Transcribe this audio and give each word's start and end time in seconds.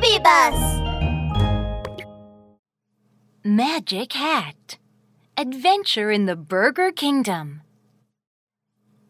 Baby 0.00 0.22
Bus! 0.22 0.80
Magic 3.42 4.12
Hat 4.12 4.78
Adventure 5.36 6.12
in 6.12 6.26
the 6.26 6.36
Burger 6.36 6.92
Kingdom. 6.92 7.62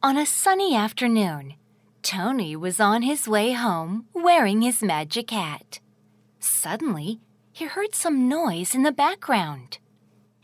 On 0.00 0.16
a 0.16 0.24
sunny 0.24 0.76
afternoon, 0.76 1.54
Tony 2.02 2.54
was 2.54 2.78
on 2.78 3.02
his 3.02 3.26
way 3.26 3.52
home 3.52 4.06
wearing 4.14 4.62
his 4.62 4.80
magic 4.80 5.30
hat. 5.30 5.80
Suddenly, 6.38 7.20
he 7.52 7.64
heard 7.64 7.94
some 7.94 8.28
noise 8.28 8.72
in 8.72 8.84
the 8.84 8.92
background. 8.92 9.78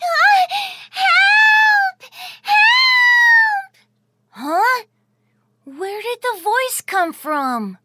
Help! 0.91 2.03
Help! 2.43 3.77
Huh? 4.31 4.85
Where 5.65 6.03
did 6.03 6.19
the 6.21 6.43
voice 6.43 6.81
come 6.85 7.13
from? 7.13 7.79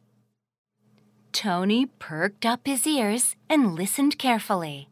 Tony 1.38 1.86
perked 1.86 2.48
up 2.48 2.62
his 2.66 2.88
ears 2.88 3.36
and 3.48 3.76
listened 3.76 4.18
carefully. 4.18 4.90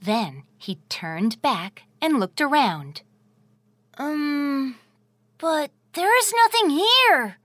Then 0.00 0.44
he 0.56 0.78
turned 0.88 1.42
back 1.42 1.82
and 2.00 2.18
looked 2.18 2.40
around. 2.40 3.02
Um, 3.98 4.76
but 5.36 5.70
there 5.92 6.18
is 6.20 6.32
nothing 6.34 6.70
here. 6.70 7.36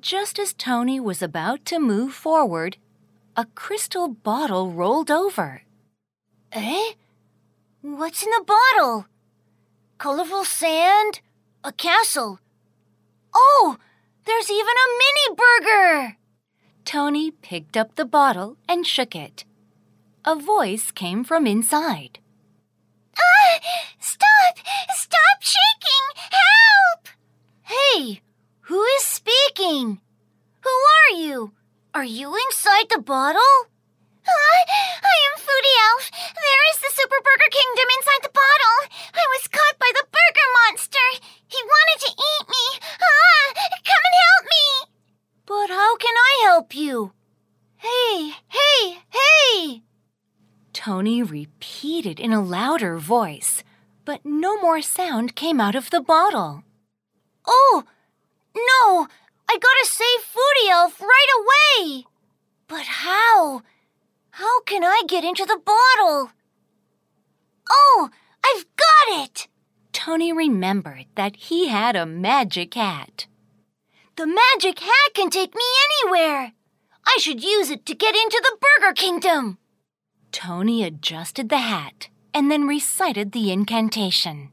Just 0.00 0.38
as 0.38 0.54
Tony 0.54 0.98
was 0.98 1.20
about 1.20 1.66
to 1.66 1.78
move 1.78 2.14
forward, 2.14 2.78
a 3.36 3.44
crystal 3.44 4.08
bottle 4.08 4.70
rolled 4.70 5.10
over. 5.10 5.64
Eh? 6.52 6.92
What's 7.82 8.22
in 8.22 8.30
the 8.30 8.42
bottle? 8.42 9.04
Colorful 9.98 10.46
sand? 10.46 11.20
A 11.62 11.72
castle? 11.72 12.40
Oh, 13.34 13.76
there's 14.24 14.50
even 14.50 14.64
a 14.66 14.94
mini 14.96 15.36
burger! 15.36 16.18
Tony 16.88 17.30
picked 17.30 17.76
up 17.76 17.96
the 17.96 18.06
bottle 18.06 18.56
and 18.66 18.86
shook 18.86 19.14
it. 19.14 19.44
A 20.24 20.34
voice 20.34 20.90
came 20.90 21.22
from 21.22 21.46
inside. 21.46 22.18
Ah! 23.12 23.60
Stop! 24.00 24.56
Stop 24.96 25.38
shaking! 25.38 26.04
Help! 26.32 27.08
Hey, 27.60 28.22
who 28.72 28.82
is 28.96 29.02
speaking? 29.02 30.00
Who 30.64 30.76
are 30.96 31.20
you? 31.20 31.52
Are 31.92 32.08
you 32.08 32.34
inside 32.48 32.88
the 32.88 33.02
bottle? 33.04 33.52
Ah, 34.24 34.60
I 35.04 35.16
am 35.28 35.36
Foodie 35.44 35.80
Elf. 35.92 36.10
There 36.40 36.64
is 36.72 36.80
the 36.80 36.88
Super 36.96 37.20
Burger 37.20 37.52
Kingdom 37.52 37.88
inside 38.00 38.22
the 38.24 38.32
bottle. 38.32 38.78
I 39.12 39.24
was 39.36 39.48
caught 39.48 39.76
by 39.78 39.92
the 39.92 40.08
burger 40.08 40.48
monster. 40.64 41.06
He 41.52 41.60
wanted 41.60 41.98
to 42.00 42.12
eat 42.16 42.48
me. 42.48 42.66
Ah, 42.80 43.44
come 43.84 44.04
and 44.08 44.16
help 44.24 44.44
me. 44.48 44.88
But 45.48 45.70
how 45.70 45.96
can 45.96 46.14
I 46.14 46.40
help 46.44 46.74
you? 46.74 47.12
Hey, 47.76 48.34
hey, 48.48 48.98
hey! 49.08 49.82
Tony 50.74 51.22
repeated 52.08 52.24
in 52.24 52.32
a 52.32 52.42
louder 52.42 52.98
voice, 52.98 53.62
but 54.04 54.20
no 54.24 54.60
more 54.60 54.80
sound 54.82 55.34
came 55.34 55.60
out 55.60 55.74
of 55.74 55.90
the 55.90 56.00
bottle. 56.00 56.62
Oh, 57.46 57.84
no! 58.56 59.06
I 59.48 59.58
gotta 59.58 59.84
save 59.84 60.20
Foodie 60.24 60.70
Elf 60.70 61.00
right 61.00 61.30
away! 61.40 62.04
But 62.66 62.86
how? 62.86 63.62
How 64.30 64.60
can 64.62 64.84
I 64.84 65.02
get 65.06 65.24
into 65.24 65.44
the 65.44 65.60
bottle? 65.64 66.30
Oh, 67.70 68.10
I've 68.44 68.64
got 68.76 69.24
it! 69.24 69.48
Tony 69.92 70.32
remembered 70.32 71.06
that 71.14 71.36
he 71.36 71.68
had 71.68 71.96
a 71.96 72.06
magic 72.06 72.74
hat. 72.74 73.26
The 74.16 74.26
magic 74.26 74.80
hat 74.80 75.14
can 75.14 75.30
take 75.30 75.54
me 75.54 75.64
anywhere! 75.86 76.52
I 77.06 77.18
should 77.20 77.42
use 77.42 77.70
it 77.70 77.86
to 77.86 77.94
get 77.94 78.14
into 78.14 78.40
the 78.42 78.58
Burger 78.60 78.94
Kingdom! 78.94 79.58
Tony 80.32 80.84
adjusted 80.84 81.48
the 81.48 81.58
hat 81.58 82.08
and 82.34 82.50
then 82.50 82.66
recited 82.66 83.32
the 83.32 83.50
incantation. 83.50 84.50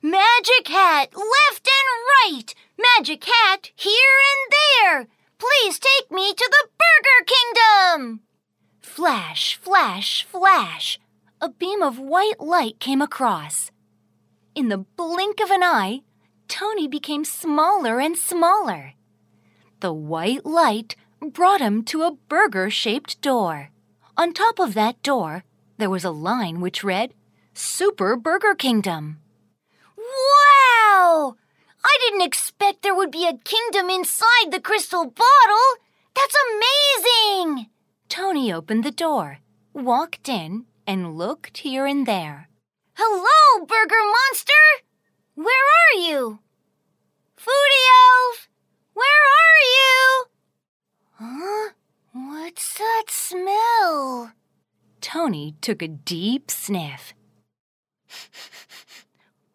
Magic 0.00 0.68
hat, 0.68 1.12
left 1.14 1.68
and 1.68 2.34
right! 2.34 2.54
Magic 2.78 3.24
hat, 3.24 3.70
here 3.74 4.18
and 4.30 4.52
there! 4.52 5.08
Please 5.38 5.78
take 5.78 6.10
me 6.10 6.32
to 6.32 6.50
the 6.50 6.68
Burger 6.78 7.26
Kingdom! 7.26 8.20
Flash, 8.80 9.56
flash, 9.56 10.24
flash! 10.24 10.98
A 11.40 11.48
beam 11.48 11.82
of 11.82 11.98
white 11.98 12.40
light 12.40 12.80
came 12.80 13.02
across. 13.02 13.70
In 14.54 14.68
the 14.68 14.78
blink 14.78 15.40
of 15.40 15.50
an 15.50 15.62
eye, 15.62 16.02
Tony 16.48 16.88
became 16.88 17.24
smaller 17.24 18.00
and 18.00 18.16
smaller. 18.16 18.94
The 19.80 19.92
white 19.92 20.44
light 20.44 20.96
brought 21.20 21.60
him 21.60 21.84
to 21.84 22.02
a 22.02 22.16
burger 22.28 22.70
shaped 22.70 23.20
door. 23.20 23.70
On 24.18 24.32
top 24.32 24.58
of 24.58 24.74
that 24.74 25.00
door, 25.04 25.44
there 25.76 25.88
was 25.88 26.04
a 26.04 26.10
line 26.10 26.60
which 26.60 26.82
read, 26.82 27.14
Super 27.54 28.16
Burger 28.16 28.52
Kingdom. 28.52 29.20
Wow! 29.96 31.36
I 31.84 31.98
didn't 32.00 32.26
expect 32.26 32.82
there 32.82 32.96
would 32.96 33.12
be 33.12 33.28
a 33.28 33.38
kingdom 33.38 33.88
inside 33.88 34.50
the 34.50 34.60
crystal 34.60 35.04
bottle. 35.04 35.68
That's 36.16 36.34
amazing! 36.50 37.66
Tony 38.08 38.52
opened 38.52 38.82
the 38.82 38.90
door, 38.90 39.38
walked 39.72 40.28
in, 40.28 40.64
and 40.84 41.16
looked 41.16 41.58
here 41.58 41.86
and 41.86 42.04
there. 42.04 42.48
Hello, 42.94 43.64
Burger 43.66 44.02
Monster! 44.02 44.82
Where 45.36 45.46
are 45.46 46.00
you? 46.00 46.40
Foodie 47.36 47.88
Elf! 48.02 48.48
Where 48.94 49.22
are 49.38 49.62
you? 49.78 50.24
Huh? 51.20 51.72
What's 52.12 52.78
that 52.78 53.04
smell? 53.10 53.47
Tony 55.10 55.54
took 55.62 55.80
a 55.80 55.88
deep 55.88 56.50
sniff. 56.50 57.14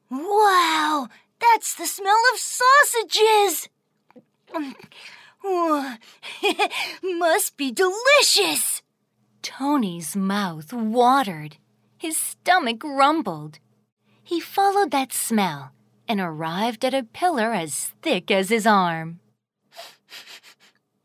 wow, 0.09 1.07
that's 1.39 1.75
the 1.75 1.85
smell 1.85 2.17
of 2.33 2.39
sausages! 2.39 3.69
Must 7.03 7.55
be 7.55 7.71
delicious! 7.71 8.81
Tony's 9.43 10.15
mouth 10.15 10.73
watered. 10.73 11.57
His 11.99 12.17
stomach 12.17 12.83
rumbled. 12.83 13.59
He 14.23 14.39
followed 14.39 14.89
that 14.89 15.13
smell 15.13 15.71
and 16.07 16.19
arrived 16.19 16.83
at 16.83 16.95
a 16.95 17.03
pillar 17.03 17.53
as 17.53 17.91
thick 18.01 18.31
as 18.31 18.49
his 18.49 18.65
arm. 18.65 19.19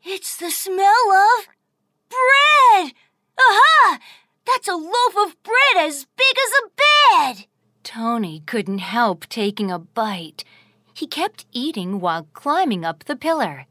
It's 0.03 0.35
the 0.37 0.49
smell 0.49 1.11
of 1.11 1.47
bread! 2.09 2.93
Aha! 3.37 3.99
That's 4.51 4.67
a 4.67 4.75
loaf 4.75 5.27
of 5.27 5.35
bread 5.43 5.85
as 5.85 6.05
big 6.17 6.35
as 6.45 6.51
a 6.57 7.35
bed! 7.37 7.45
Tony 7.83 8.38
couldn't 8.49 8.79
help 8.79 9.27
taking 9.27 9.69
a 9.69 9.77
bite. 9.77 10.43
He 10.95 11.05
kept 11.05 11.45
eating 11.51 11.99
while 11.99 12.27
climbing 12.33 12.83
up 12.83 13.03
the 13.03 13.15
pillar. 13.15 13.67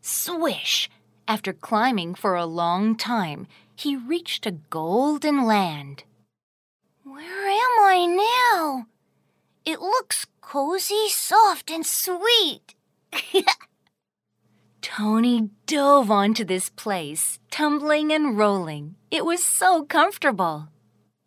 Swish! 0.00 0.90
After 1.28 1.52
climbing 1.52 2.16
for 2.16 2.34
a 2.34 2.44
long 2.44 2.96
time, 2.96 3.46
he 3.76 3.94
reached 3.94 4.44
a 4.44 4.58
golden 4.68 5.44
land. 5.44 6.02
Where 7.04 7.46
am 7.46 7.74
I 7.94 8.06
now? 8.50 8.86
It 9.64 9.80
looks 9.80 10.26
cozy, 10.40 11.08
soft, 11.08 11.70
and 11.70 11.86
sweet. 11.86 12.74
Tony 14.82 15.50
dove 15.66 16.10
onto 16.10 16.44
this 16.44 16.68
place, 16.70 17.38
tumbling 17.52 18.10
and 18.10 18.36
rolling. 18.36 18.96
It 19.08 19.24
was 19.24 19.44
so 19.44 19.84
comfortable. 19.84 20.66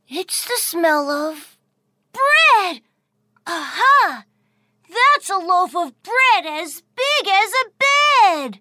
It's 0.09 0.45
the 0.45 0.57
smell 0.57 1.09
of 1.09 1.57
bread! 2.11 2.81
Aha! 3.51 4.25
That's 4.87 5.27
a 5.31 5.37
loaf 5.37 5.75
of 5.75 6.03
bread 6.03 6.45
as 6.45 6.83
big 6.95 7.27
as 7.27 7.51
a 7.51 7.71
bed! 7.79 8.59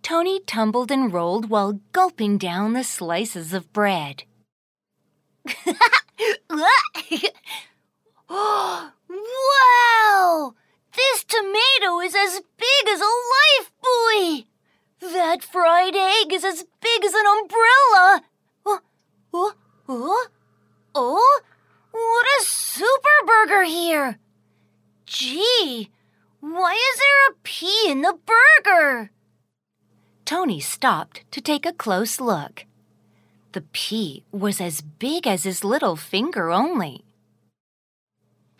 Tony 0.00 0.38
tumbled 0.38 0.92
and 0.92 1.12
rolled 1.12 1.50
while 1.50 1.80
gulping 1.90 2.38
down 2.38 2.72
the 2.72 2.84
slices 2.84 3.52
of 3.52 3.72
bread. 3.72 4.22
wow! 5.50 5.64
This 10.94 11.24
tomato 11.24 11.98
is 12.00 12.14
as 12.14 12.40
big 12.56 12.88
as 12.88 13.00
a 13.00 13.12
life 13.34 13.72
buoy! 13.82 14.46
That 15.00 15.42
fried 15.42 15.96
egg 15.96 16.32
is 16.32 16.44
as 16.44 16.64
big 16.80 17.04
as 17.04 17.12
an 17.12 17.26
umbrella! 17.26 18.22
Oh, 18.64 18.82
oh, 19.34 19.54
oh, 19.88 20.28
oh! 20.94 21.40
What 21.90 22.26
a 22.40 22.44
super 22.44 23.26
burger 23.26 23.64
here! 23.64 24.20
Gee, 25.08 25.90
why 26.40 26.74
is 26.74 26.98
there 26.98 27.30
a 27.30 27.36
pea 27.42 27.90
in 27.90 28.02
the 28.02 28.18
burger? 28.26 29.10
Tony 30.24 30.60
stopped 30.60 31.24
to 31.32 31.40
take 31.40 31.64
a 31.64 31.72
close 31.72 32.20
look. 32.20 32.66
The 33.52 33.62
pea 33.72 34.24
was 34.30 34.60
as 34.60 34.82
big 34.82 35.26
as 35.26 35.44
his 35.44 35.64
little 35.64 35.96
finger 35.96 36.50
only. 36.50 37.04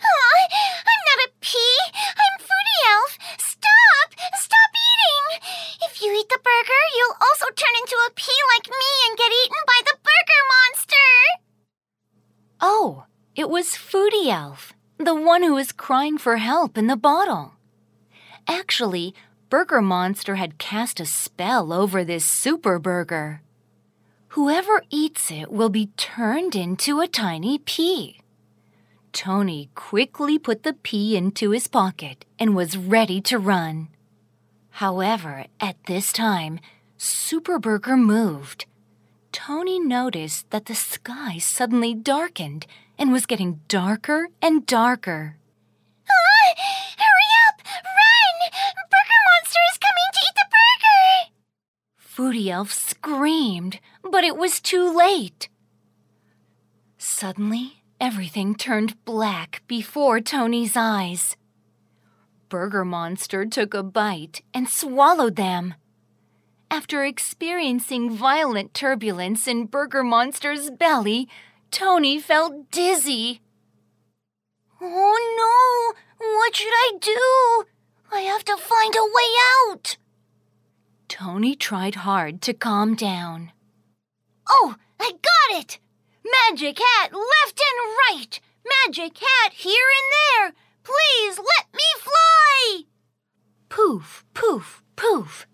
I'm 0.01 1.03
not 1.11 1.29
a 1.29 1.31
pea. 1.41 1.79
I'm 1.95 2.41
Foodie 2.41 2.83
Elf. 2.93 3.19
Stop! 3.39 4.09
Stop 4.35 4.71
eating! 4.73 5.41
If 5.83 6.01
you 6.01 6.09
you 6.09 6.19
eat 6.19 6.29
the 6.31 6.41
burger, 6.43 6.83
you'll 6.97 7.19
also 7.21 7.47
turn 7.55 7.75
into 7.81 7.97
a 8.07 8.11
pea 8.15 8.41
like 8.57 8.69
me 8.69 8.93
and 9.09 9.19
get 9.19 9.31
eaten 9.45 9.63
by 9.67 9.81
the 9.85 9.99
burger 10.09 10.43
monster. 10.57 11.09
Oh, 12.61 13.05
it 13.37 13.51
was 13.51 13.77
Foodie 13.77 14.29
Elf, 14.29 14.68
the 15.09 15.15
one 15.15 15.43
who 15.43 15.55
was 15.55 15.73
crying 15.73 16.19
for 16.19 16.37
help 16.37 16.77
in 16.77 16.87
the 16.87 16.95
bottle. 16.95 17.55
Actually, 18.47 19.15
Burger 19.49 19.81
Monster 19.81 20.35
had 20.35 20.59
cast 20.59 21.01
a 21.01 21.07
spell 21.07 21.73
over 21.73 22.05
this 22.05 22.27
super 22.27 22.79
burger. 22.79 23.41
Whoever 24.37 24.83
eats 24.91 25.31
it 25.31 25.51
will 25.51 25.71
be 25.71 25.87
turned 25.97 26.55
into 26.55 27.01
a 27.01 27.09
tiny 27.09 27.57
pea. 27.57 28.21
Tony 29.15 29.71
quickly 29.75 30.39
put 30.39 30.63
the 30.63 30.75
pea 30.75 31.17
into 31.17 31.53
his 31.53 31.69
pocket 31.69 32.27
and 32.39 32.55
was 32.55 32.77
ready 32.77 33.23
to 33.23 33.39
run. 33.39 33.89
However, 34.73 35.47
at 35.59 35.83
this 35.87 36.13
time, 36.13 36.61
Superburger 36.99 37.99
moved. 37.99 38.67
Tony 39.47 39.79
noticed 39.79 40.51
that 40.51 40.67
the 40.67 40.75
sky 40.75 41.39
suddenly 41.39 41.95
darkened 41.95 42.67
and 42.99 43.13
was 43.13 43.25
getting 43.25 43.61
darker 43.69 44.31
and 44.43 44.67
darker. 44.67 45.37
Ah, 46.11 46.55
hurry 46.99 47.31
up! 47.47 47.63
Run! 47.65 48.51
Burger 48.75 49.21
Monster 49.29 49.61
is 49.71 49.79
coming 49.79 50.11
to 50.13 50.21
eat 50.27 50.35
the 50.35 50.49
burger! 50.57 51.31
Foodie 52.01 52.51
Elf 52.51 52.73
screamed, 52.73 53.79
but 54.03 54.25
it 54.25 54.37
was 54.37 54.61
too 54.61 54.93
late. 54.93 55.49
Suddenly, 56.99 57.85
everything 58.01 58.57
turned 58.57 59.05
black 59.05 59.63
before 59.69 60.21
Tony's 60.21 60.77
eyes. 60.77 61.37
Burger 62.49 62.85
Monster 62.85 63.47
took 63.47 63.73
a 63.73 63.85
bite 63.85 64.43
and 64.53 64.69
swallowed 64.69 65.37
them. 65.37 65.75
After 66.71 67.03
experiencing 67.05 68.11
violent 68.11 68.75
turbulence 68.75 69.49
in 69.49 69.67
Burger 69.67 70.05
Monster's 70.05 70.71
belly, 70.71 71.29
Tony 71.71 72.19
felt 72.19 72.71
dizzy. 72.71 73.41
Oh 74.81 75.17
no! 75.39 76.27
What 76.37 76.57
should 76.57 76.73
I 76.73 76.93
do? 77.01 77.65
I 78.13 78.21
have 78.21 78.45
to 78.45 78.57
find 78.57 78.95
a 78.95 79.05
way 79.05 79.71
out. 79.71 79.97
Tony 81.09 81.55
tried 81.55 81.97
hard 81.97 82.43
to 82.43 82.53
calm 82.53 82.95
down. 82.95 83.53
Oh, 84.49 84.77
I 85.01 85.13
got 85.13 85.59
it! 85.61 85.79
Magic 86.51 86.79
hat 86.79 87.13
left 87.13 87.61
and 87.61 87.97
right! 88.09 88.41
Magic 88.87 89.19
hat 89.19 89.53
here 89.53 89.73
and 89.73 90.53
there! 90.53 90.53
Please 90.85 91.39
let 91.39 91.67
me 91.73 91.85
fly! 91.99 92.83
Poof, 93.69 94.25
poof, 94.35 94.83
poof. 94.97 95.47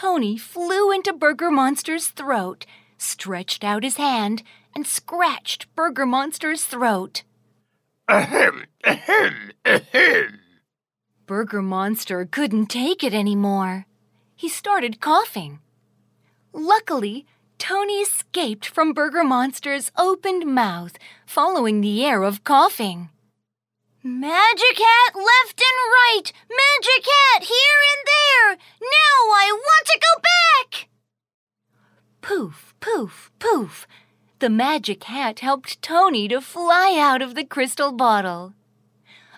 Tony 0.00 0.38
flew 0.38 0.92
into 0.92 1.12
Burger 1.12 1.50
Monster's 1.50 2.06
throat, 2.06 2.66
stretched 2.98 3.64
out 3.64 3.82
his 3.82 3.96
hand, 3.96 4.44
and 4.72 4.86
scratched 4.86 5.66
Burger 5.74 6.06
Monster's 6.06 6.62
throat. 6.62 7.24
Ahem, 8.06 8.66
ahem, 8.84 9.50
ahem. 9.66 10.38
Burger 11.26 11.62
Monster 11.62 12.24
couldn't 12.30 12.66
take 12.66 13.02
it 13.02 13.12
anymore. 13.12 13.86
He 14.36 14.48
started 14.48 15.00
coughing. 15.00 15.58
Luckily, 16.52 17.26
Tony 17.58 17.94
escaped 17.94 18.66
from 18.66 18.92
Burger 18.92 19.24
Monster's 19.24 19.90
opened 19.98 20.46
mouth, 20.46 20.96
following 21.26 21.80
the 21.80 22.04
air 22.04 22.22
of 22.22 22.44
coughing. 22.44 23.08
Magic 24.08 24.78
hat 24.78 25.14
left 25.14 25.60
and 25.60 25.78
right! 25.92 26.32
Magic 26.48 27.04
hat 27.04 27.42
here 27.42 27.80
and 27.92 28.06
there! 28.06 28.56
Now 28.80 29.20
I 29.36 29.52
want 29.52 29.86
to 29.86 30.00
go 30.00 30.22
back! 30.22 30.88
Poof, 32.22 32.74
poof, 32.80 33.30
poof. 33.38 33.86
The 34.38 34.48
magic 34.48 35.04
hat 35.04 35.40
helped 35.40 35.82
Tony 35.82 36.26
to 36.28 36.40
fly 36.40 36.96
out 36.98 37.20
of 37.20 37.34
the 37.34 37.44
crystal 37.44 37.92
bottle. 37.92 38.54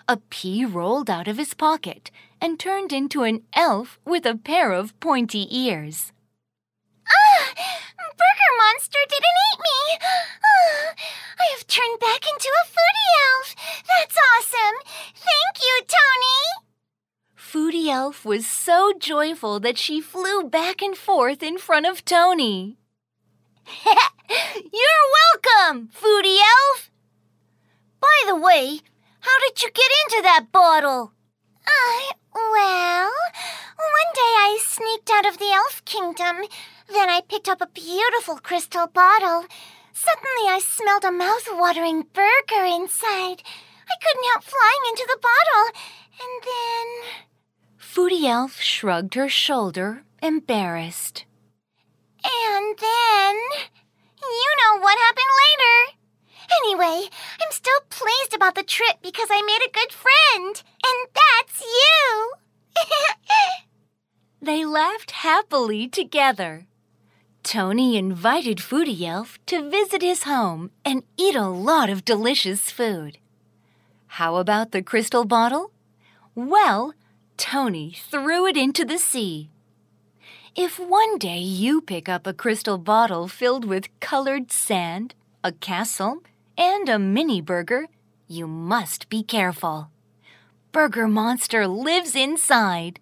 A 0.07 0.17
pea 0.29 0.63
rolled 0.63 1.09
out 1.09 1.27
of 1.27 1.37
his 1.37 1.53
pocket 1.53 2.09
and 2.39 2.57
turned 2.57 2.93
into 2.93 3.23
an 3.23 3.43
elf 3.53 3.99
with 4.05 4.25
a 4.25 4.37
pair 4.37 4.71
of 4.71 4.97
pointy 5.01 5.49
ears. 5.51 6.13
Ah! 7.09 7.53
Burger 7.97 8.53
Monster 8.57 8.99
didn't 9.09 9.37
eat 9.51 9.59
me! 9.59 9.97
Ah, 10.01 10.95
I 11.39 11.55
have 11.57 11.67
turned 11.67 11.99
back 11.99 12.23
into 12.25 12.47
a 12.47 12.67
foodie 12.67 13.11
elf! 13.35 13.55
That's 14.01 14.17
awesome! 14.17 14.77
Thank 15.13 15.61
you, 15.61 15.81
Tony! 15.87 16.65
Foodie 17.37 17.87
Elf 17.87 18.25
was 18.25 18.47
so 18.47 18.93
joyful 18.97 19.59
that 19.59 19.77
she 19.77 20.01
flew 20.01 20.43
back 20.43 20.81
and 20.81 20.97
forth 20.97 21.43
in 21.43 21.59
front 21.59 21.85
of 21.85 22.03
Tony. 22.03 22.77
You're 24.27 25.05
welcome, 25.21 25.89
Foodie 25.89 26.39
Elf! 26.39 26.89
By 27.99 28.17
the 28.25 28.35
way, 28.35 28.79
how 29.19 29.37
did 29.45 29.61
you 29.61 29.69
get 29.69 29.91
into 30.07 30.23
that 30.23 30.51
bottle? 30.51 31.13
Uh, 31.67 32.13
well, 32.33 33.11
one 33.77 34.11
day 34.15 34.33
I 34.47 34.59
sneaked 34.65 35.11
out 35.11 35.27
of 35.27 35.37
the 35.37 35.51
elf 35.53 35.85
kingdom. 35.85 36.37
Then 36.91 37.07
I 37.07 37.21
picked 37.29 37.47
up 37.47 37.61
a 37.61 37.67
beautiful 37.67 38.37
crystal 38.37 38.87
bottle. 38.87 39.45
Suddenly 39.93 40.49
I 40.49 40.59
smelled 40.59 41.03
a 41.03 41.11
mouth-watering 41.11 42.07
burger 42.13 42.65
inside. 42.65 43.43
I 43.91 43.95
couldn't 44.01 44.29
help 44.31 44.43
flying 44.43 44.83
into 44.89 45.05
the 45.07 45.19
bottle. 45.21 45.65
And 46.23 46.33
then... 46.47 46.87
Foodie 47.77 48.29
Elf 48.29 48.61
shrugged 48.61 49.15
her 49.15 49.27
shoulder, 49.27 50.03
embarrassed. 50.21 51.25
And 52.23 52.77
then... 52.77 53.35
You 54.23 54.51
know 54.61 54.79
what 54.79 54.97
happened 54.97 55.33
later. 55.43 55.97
Anyway, 56.63 57.09
I'm 57.41 57.51
still 57.51 57.81
pleased 57.89 58.33
about 58.35 58.55
the 58.55 58.63
trip 58.63 58.97
because 59.01 59.27
I 59.31 59.41
made 59.41 59.65
a 59.67 59.71
good 59.71 59.91
friend. 59.91 60.63
And 60.85 61.09
that's 61.19 61.61
you! 61.61 62.33
They 64.43 64.65
laughed 64.65 65.11
happily 65.11 65.87
together. 65.87 66.65
Tony 67.43 67.95
invited 67.95 68.57
Foodie 68.57 69.03
Elf 69.03 69.37
to 69.45 69.69
visit 69.69 70.01
his 70.01 70.23
home 70.23 70.71
and 70.83 71.03
eat 71.15 71.35
a 71.35 71.45
lot 71.47 71.91
of 71.91 72.03
delicious 72.03 72.71
food. 72.71 73.19
How 74.15 74.35
about 74.35 74.71
the 74.71 74.83
crystal 74.83 75.23
bottle? 75.23 75.71
Well, 76.35 76.93
Tony 77.37 77.95
threw 77.97 78.45
it 78.45 78.57
into 78.57 78.83
the 78.83 78.97
sea. 78.97 79.49
If 80.53 80.77
one 80.77 81.17
day 81.17 81.37
you 81.37 81.79
pick 81.79 82.09
up 82.09 82.27
a 82.27 82.33
crystal 82.33 82.77
bottle 82.77 83.29
filled 83.29 83.63
with 83.63 83.87
colored 84.01 84.51
sand, 84.51 85.15
a 85.45 85.53
castle, 85.53 86.23
and 86.57 86.89
a 86.89 86.99
mini 86.99 87.39
burger, 87.39 87.87
you 88.27 88.47
must 88.47 89.07
be 89.07 89.23
careful. 89.23 89.89
Burger 90.73 91.07
Monster 91.07 91.65
lives 91.65 92.13
inside. 92.13 92.99